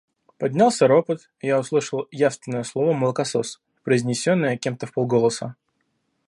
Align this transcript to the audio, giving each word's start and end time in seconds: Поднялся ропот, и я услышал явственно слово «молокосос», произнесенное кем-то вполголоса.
Поднялся 0.39 0.87
ропот, 0.87 1.29
и 1.41 1.45
я 1.45 1.59
услышал 1.59 2.07
явственно 2.09 2.63
слово 2.63 2.91
«молокосос», 2.91 3.61
произнесенное 3.83 4.57
кем-то 4.57 4.87
вполголоса. 4.87 5.55